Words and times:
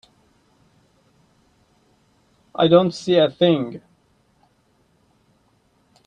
I 2.55 2.67
don't 2.67 2.91
see 2.91 3.17
a 3.17 3.29
thing. 3.29 3.83